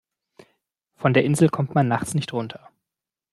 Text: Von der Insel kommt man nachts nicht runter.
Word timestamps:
Von 0.95 1.13
der 1.13 1.23
Insel 1.23 1.49
kommt 1.49 1.75
man 1.75 1.87
nachts 1.87 2.15
nicht 2.15 2.33
runter. 2.33 2.71